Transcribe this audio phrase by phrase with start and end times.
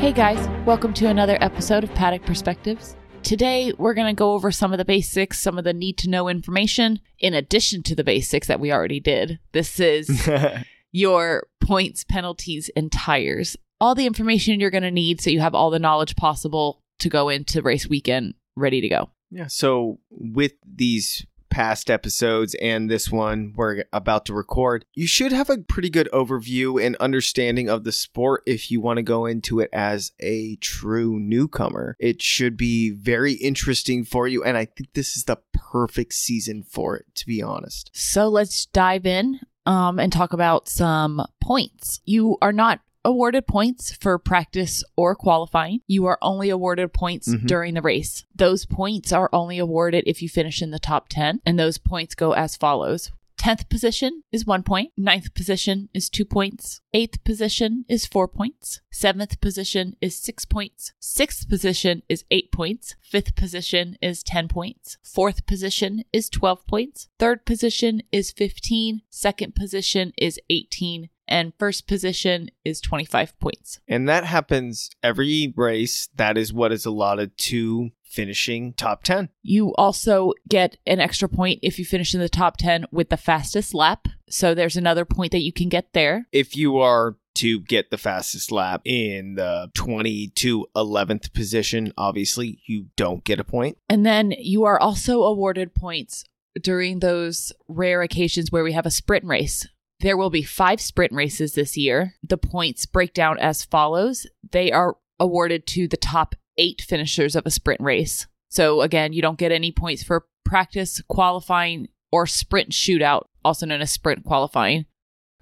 [0.00, 2.96] Hey guys, welcome to another episode of Paddock Perspectives.
[3.22, 6.08] Today, we're going to go over some of the basics, some of the need to
[6.08, 9.40] know information, in addition to the basics that we already did.
[9.52, 10.26] This is
[10.90, 13.58] your points, penalties, and tires.
[13.78, 17.10] All the information you're going to need so you have all the knowledge possible to
[17.10, 19.10] go into race weekend ready to go.
[19.30, 19.48] Yeah.
[19.48, 21.26] So with these
[21.60, 26.08] past episodes and this one we're about to record, you should have a pretty good
[26.10, 30.56] overview and understanding of the sport if you want to go into it as a
[30.62, 31.98] true newcomer.
[32.00, 34.42] It should be very interesting for you.
[34.42, 37.90] And I think this is the perfect season for it, to be honest.
[37.92, 42.00] So let's dive in um, and talk about some points.
[42.06, 45.80] You are not awarded points for practice or qualifying.
[45.86, 47.46] You are only awarded points Mhm.
[47.46, 48.24] during the race.
[48.34, 52.14] Those points are only awarded if you finish in the top 10, and those points
[52.14, 53.10] go as follows.
[53.40, 54.92] 10th position is one point.
[54.98, 56.82] Ninth position is two points.
[56.92, 58.82] Eighth position is four points.
[58.90, 60.92] Seventh position is six points.
[61.00, 62.96] Sixth position is eight points.
[63.00, 64.98] Fifth position is 10 points.
[65.02, 67.08] Fourth position is 12 points.
[67.18, 69.00] Third position is 15.
[69.08, 71.08] Second position is 18.
[71.26, 73.80] And first position is 25 points.
[73.88, 76.10] And that happens every race.
[76.16, 79.28] That is what is allotted to finishing top 10.
[79.42, 83.16] You also get an extra point if you finish in the top 10 with the
[83.16, 84.08] fastest lap.
[84.28, 86.26] So there's another point that you can get there.
[86.32, 92.60] If you are to get the fastest lap in the 20 to 11th position, obviously
[92.66, 93.78] you don't get a point.
[93.88, 96.24] And then you are also awarded points
[96.60, 99.66] during those rare occasions where we have a sprint race.
[100.00, 102.14] There will be five sprint races this year.
[102.22, 107.46] The points break down as follows they are awarded to the top eight finishers of
[107.46, 108.26] a sprint race.
[108.48, 113.80] So, again, you don't get any points for practice, qualifying, or sprint shootout, also known
[113.80, 114.86] as sprint qualifying.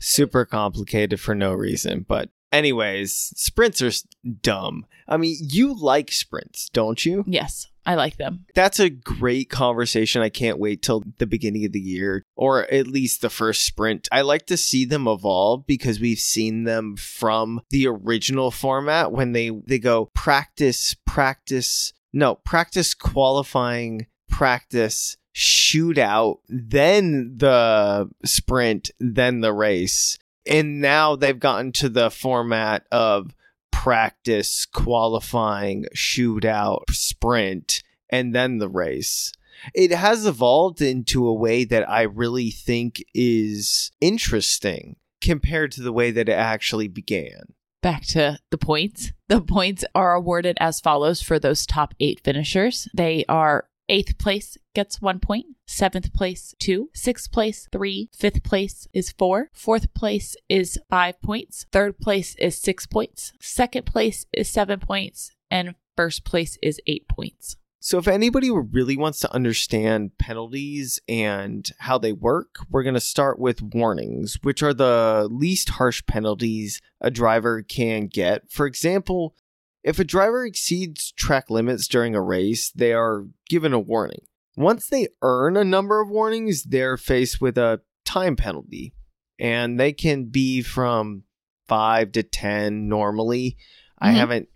[0.00, 2.04] super complicated for no reason.
[2.06, 3.92] But, anyways, sprints are
[4.42, 4.86] dumb.
[5.06, 7.24] I mean, you like sprints, don't you?
[7.26, 8.44] Yes, I like them.
[8.54, 10.20] That's a great conversation.
[10.20, 14.08] I can't wait till the beginning of the year or at least the first sprint.
[14.12, 19.32] I like to see them evolve because we've seen them from the original format when
[19.32, 29.52] they they go practice, practice, no, practice qualifying, practice shootout, then the sprint, then the
[29.52, 30.18] race.
[30.48, 33.34] And now they've gotten to the format of
[33.70, 39.32] practice, qualifying, shootout, sprint, and then the race.
[39.74, 45.92] It has evolved into a way that I really think is interesting compared to the
[45.92, 47.54] way that it actually began.
[47.82, 49.12] back to the points.
[49.28, 52.88] The points are awarded as follows for those top eight finishers.
[52.94, 55.46] They are eighth place gets one point.
[55.66, 56.90] Seventh place two.
[56.94, 58.10] Sixth place three.
[58.14, 59.50] Fifth place is four.
[59.52, 65.32] Fourth place is five points, third place is six points, second place is seven points,
[65.50, 67.56] and first place is eight points.
[67.80, 73.00] So, if anybody really wants to understand penalties and how they work, we're going to
[73.00, 78.50] start with warnings, which are the least harsh penalties a driver can get.
[78.50, 79.34] For example,
[79.84, 84.20] if a driver exceeds track limits during a race, they are given a warning.
[84.56, 88.92] Once they earn a number of warnings, they're faced with a time penalty,
[89.38, 91.22] and they can be from
[91.68, 93.56] 5 to 10 normally.
[93.98, 94.14] I Mhm.
[94.14, 94.48] haven't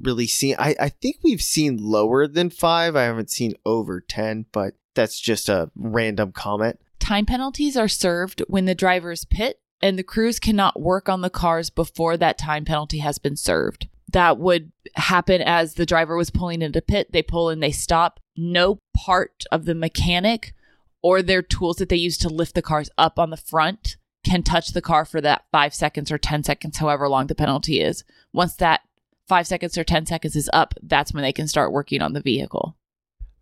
[0.00, 2.96] really seen I, I think we've seen lower than five.
[2.96, 6.78] I haven't seen over ten, but that's just a random comment.
[6.98, 11.28] Time penalties are served when the drivers pit and the crews cannot work on the
[11.30, 13.88] cars before that time penalty has been served.
[14.12, 17.12] That would happen as the driver was pulling into pit.
[17.12, 18.20] They pull and they stop.
[18.36, 20.54] No part of the mechanic
[21.02, 24.42] or their tools that they use to lift the cars up on the front can
[24.42, 28.04] touch the car for that five seconds or 10 seconds, however long the penalty is.
[28.32, 28.82] Once that
[29.26, 32.20] five seconds or 10 seconds is up, that's when they can start working on the
[32.20, 32.76] vehicle.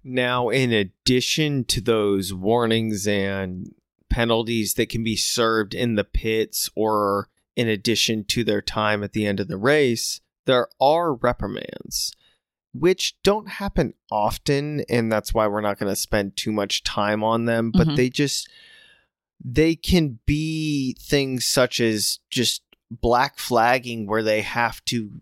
[0.04, 3.74] Now, in addition to those warnings and
[4.08, 9.12] penalties that can be served in the pits or in addition to their time at
[9.12, 12.16] the end of the race, there are reprimands,
[12.72, 17.22] which don't happen often, and that's why we're not going to spend too much time
[17.22, 17.96] on them, but Mhm.
[17.96, 18.48] they just
[19.44, 25.20] they can be things such as just black flagging where they have to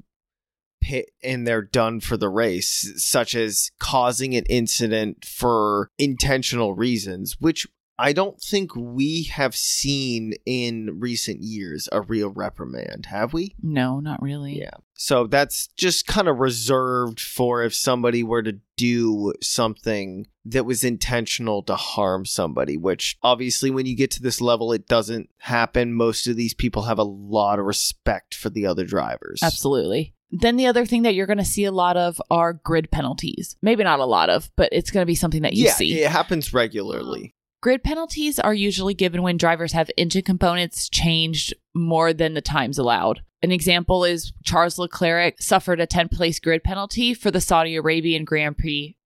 [0.80, 7.36] pit and they're done for the race, such as causing an incident for intentional reasons,
[7.40, 7.66] which
[7.98, 13.54] I don't think we have seen in recent years a real reprimand, have we?
[13.62, 14.58] No, not really.
[14.58, 14.70] Yeah.
[14.94, 20.84] So that's just kind of reserved for if somebody were to do something that was
[20.84, 25.94] intentional to harm somebody, which obviously when you get to this level, it doesn't happen.
[25.94, 29.40] Most of these people have a lot of respect for the other drivers.
[29.42, 30.14] Absolutely.
[30.30, 33.56] Then the other thing that you're going to see a lot of are grid penalties.
[33.62, 36.00] Maybe not a lot of, but it's going to be something that you yeah, see.
[36.00, 37.34] it happens regularly.
[37.66, 42.78] Grid penalties are usually given when drivers have engine components changed more than the times
[42.78, 43.22] allowed.
[43.42, 48.24] An example is Charles Leclerc suffered a 10 place grid penalty for the Saudi Arabian
[48.24, 48.96] Grand Prix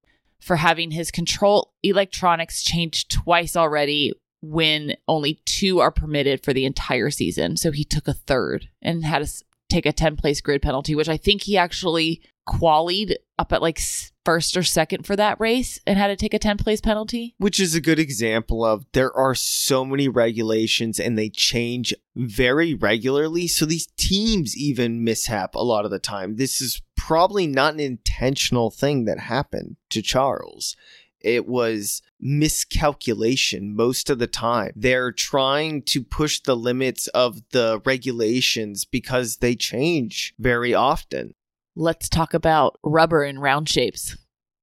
[0.42, 4.12] for having his control electronics changed twice already
[4.42, 7.56] when only two are permitted for the entire season.
[7.56, 11.08] So he took a third and had s- take a 10 place grid penalty, which
[11.08, 13.80] I think he actually qualied up at like
[14.24, 17.34] first or second for that race and had to take a 10 place penalty.
[17.38, 22.74] Which is a good example of there are so many regulations and they change very
[22.74, 23.46] regularly.
[23.46, 26.36] So these teams even mishap a lot of the time.
[26.36, 30.76] This is probably not an intentional thing that happened to Charles.
[31.20, 34.72] It was miscalculation most of the time.
[34.76, 41.34] They're trying to push the limits of the regulations because they change very often.
[41.76, 44.16] Let's talk about rubber and round shapes.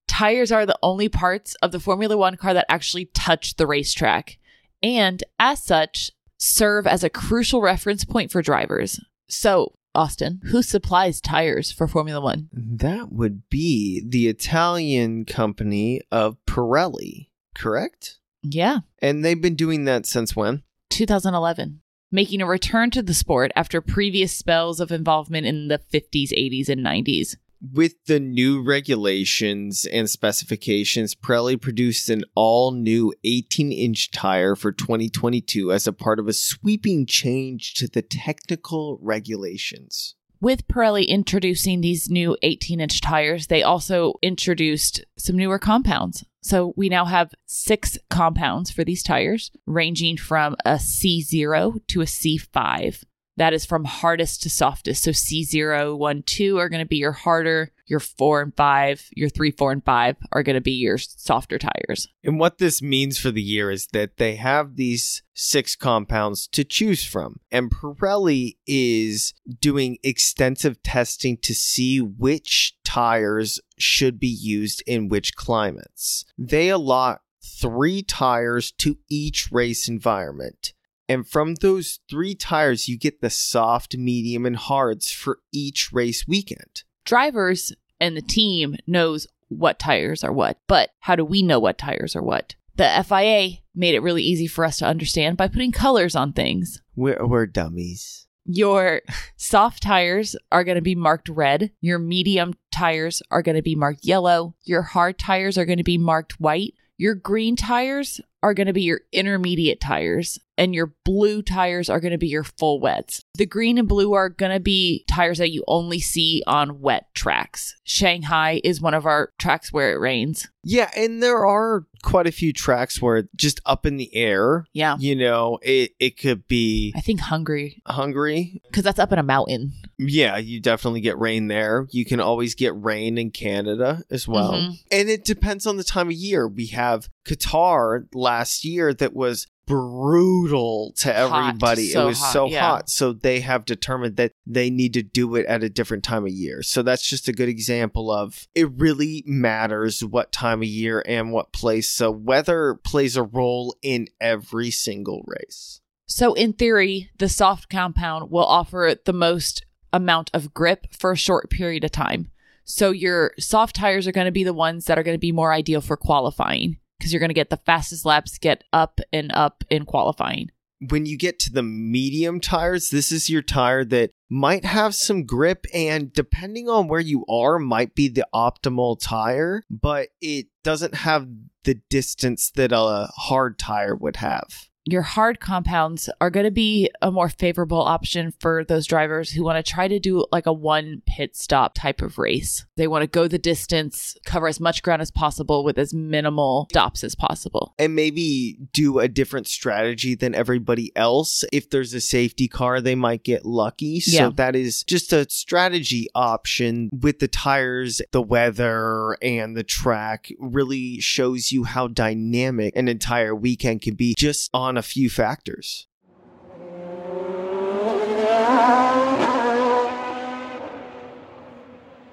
[0.08, 4.38] Tires are the only parts of the Formula One car that actually touch the racetrack,
[4.82, 9.00] and as such, serve as a crucial reference point for drivers.
[9.28, 12.50] So, Austin, who supplies tires for Formula One?
[12.54, 18.20] That would be the Italian company of Pirelli, correct?
[18.44, 20.64] Yeah, And they've been doing that since when?
[20.90, 21.82] 2011.
[22.12, 26.70] Making a return to the sport after previous spells of involvement in the 50s, 80s,
[26.70, 27.36] and 90s.
[27.74, 34.72] With the new regulations and specifications, Pirelli produced an all new 18 inch tire for
[34.72, 40.16] 2022 as a part of a sweeping change to the technical regulations.
[40.40, 46.24] with Pirelli introducing these new 18 inch tires, they also introduced some newer compounds.
[46.42, 52.06] So we now have six compounds for these tires, ranging from a C0 to a
[52.06, 53.04] C5.
[53.38, 55.04] That is from hardest to softest.
[55.04, 57.72] So C0, 1, 2 are going to be your harder.
[57.86, 61.58] Your 4 and 5, your 3, 4, and 5 are going to be your softer
[61.58, 62.10] tires.
[62.24, 66.66] And what this means for the year is that they have these six compounds to
[66.66, 67.40] choose from.
[67.50, 75.36] And Pirelli is doing extensive testing to see which tires should be used in which
[75.36, 76.26] climates.
[76.38, 80.74] They allot three tires to each race environment.
[81.10, 86.28] And from those three tires, you get the soft, medium, and hards for each race
[86.28, 86.84] weekend.
[87.06, 91.78] Drivers and the team knows what tires are what, but how do we know what
[91.78, 92.56] tires are what?
[92.76, 96.82] The FIA made it really easy for us to understand by putting colors on things.
[96.96, 98.28] We're, we're dummies.
[98.46, 99.02] Your
[99.38, 101.72] soft tires are going to be marked red.
[101.82, 104.56] Your medium tires are going to be marked yellow.
[104.64, 106.74] Your hard tires are going to be marked white.
[106.98, 112.00] Your green tires are going to be your intermediate tires, and your blue tires are
[112.00, 113.24] going to be your full wets.
[113.36, 117.14] The green and blue are going to be tires that you only see on wet
[117.14, 117.76] tracks.
[117.84, 120.48] Shanghai is one of our tracks where it rains.
[120.64, 124.66] Yeah, and there are quite a few tracks where just up in the air.
[124.74, 124.98] Yeah.
[125.00, 128.62] You know, it it could be I think Hungary, Hungary.
[128.68, 129.72] because that's up in a mountain.
[129.98, 131.88] Yeah, you definitely get rain there.
[131.92, 134.54] You can always get rain in Canada as well.
[134.54, 134.80] Mhm.
[134.92, 136.48] And it depends on the time of year.
[136.48, 141.90] We have Qatar last year that was brutal to Hot, everybody.
[141.90, 142.62] so it was hot, so yeah.
[142.62, 142.90] hot.
[142.90, 146.32] So they have determined that they need to do it at a different time of
[146.32, 146.64] year.
[146.64, 151.32] So that's just a good example of it really matters what time of year and
[151.32, 151.90] what place.
[151.90, 155.82] So weather plays a role in every single race.
[156.10, 161.18] So, in theory, the soft compound will offer the most amount of grip for a
[161.18, 162.32] short period of time.
[162.64, 165.34] So, your soft tires are going to be the ones that are going to be
[165.34, 169.32] more ideal for qualifying because you're going to get the fastest laps get up and
[169.34, 170.50] up in qualifying.
[170.80, 175.26] when you get to the medium tires, this is your tire that might have some
[175.26, 180.94] grip and depending on where you are might be the optimal tire, but it doesn't
[180.94, 181.28] have
[181.64, 184.70] the distance that a hard tire would have.
[184.90, 189.44] Your hard compounds are going to be a more favorable option for those drivers who
[189.44, 192.66] want to try to do like a one pit stop type of race.
[192.78, 196.68] They want to go the distance, cover as much ground as possible with as minimal
[196.70, 197.76] stops as possible.
[197.78, 201.44] And maybe do a different strategy than everybody else.
[201.52, 204.00] If there's a safety car, they might get lucky.
[204.00, 204.32] So Yeah.
[204.38, 211.02] that is just a strategy option with the tires, the weather, and the track really
[211.02, 215.88] shows you how dynamic an entire weekend can be just a few factors.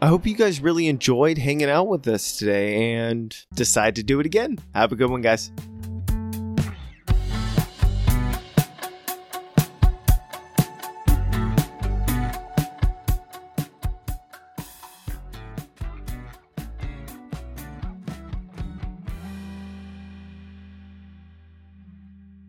[0.04, 4.20] I hope you guys really enjoyed hanging out with us today and decide to do
[4.20, 4.58] it again.
[4.74, 5.50] Have a good one, guys.